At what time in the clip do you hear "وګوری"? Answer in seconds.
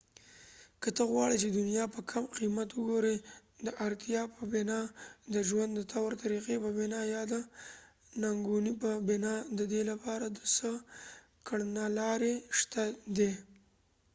2.73-3.15